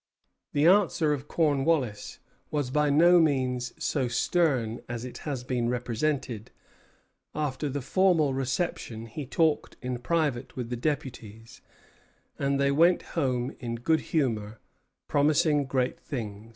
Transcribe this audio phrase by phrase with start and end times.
[0.53, 2.17] The answer of Cornwallis
[2.49, 6.49] was by no means so stern as it has been represented.
[7.35, 11.61] After the formal reception he talked in private with the deputies;
[12.39, 14.59] and "they went home in good humor,
[15.07, 16.49] promising great things."